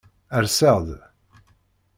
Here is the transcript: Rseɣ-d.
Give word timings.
Rseɣ-d. 0.43 0.89